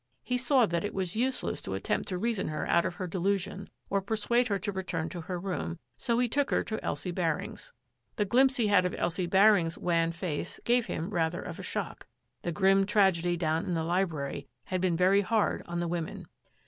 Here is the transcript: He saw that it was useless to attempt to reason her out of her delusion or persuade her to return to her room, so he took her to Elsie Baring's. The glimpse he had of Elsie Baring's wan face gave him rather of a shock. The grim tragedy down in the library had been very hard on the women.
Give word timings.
He 0.23 0.39
saw 0.39 0.65
that 0.65 0.83
it 0.83 0.95
was 0.95 1.15
useless 1.15 1.61
to 1.61 1.75
attempt 1.75 2.09
to 2.09 2.17
reason 2.17 2.47
her 2.47 2.65
out 2.67 2.85
of 2.85 2.95
her 2.95 3.05
delusion 3.05 3.69
or 3.87 4.01
persuade 4.01 4.47
her 4.47 4.57
to 4.57 4.71
return 4.71 5.09
to 5.09 5.21
her 5.21 5.39
room, 5.39 5.77
so 5.95 6.17
he 6.17 6.27
took 6.27 6.49
her 6.49 6.63
to 6.63 6.83
Elsie 6.83 7.11
Baring's. 7.11 7.71
The 8.15 8.25
glimpse 8.25 8.55
he 8.55 8.65
had 8.65 8.83
of 8.83 8.95
Elsie 8.97 9.27
Baring's 9.27 9.77
wan 9.77 10.11
face 10.11 10.59
gave 10.65 10.87
him 10.87 11.11
rather 11.11 11.43
of 11.43 11.59
a 11.59 11.61
shock. 11.61 12.07
The 12.41 12.51
grim 12.51 12.87
tragedy 12.87 13.37
down 13.37 13.65
in 13.65 13.75
the 13.75 13.83
library 13.83 14.47
had 14.63 14.81
been 14.81 14.97
very 14.97 15.21
hard 15.21 15.61
on 15.67 15.79
the 15.79 15.87
women. 15.87 16.25